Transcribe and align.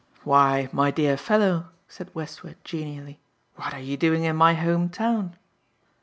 "Why, 0.23 0.67
my 0.71 0.89
dear 0.89 1.15
fellow," 1.15 1.67
said 1.87 2.09
Westward 2.15 2.55
genially, 2.63 3.19
"what 3.55 3.75
are 3.75 3.79
you 3.79 3.97
doing 3.97 4.23
in 4.23 4.35
my 4.35 4.55
home 4.55 4.89
town?" 4.89 5.35